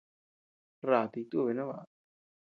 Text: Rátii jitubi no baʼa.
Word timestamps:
Rátii 0.89 1.23
jitubi 1.23 1.53
no 1.57 1.63
baʼa. 1.69 1.83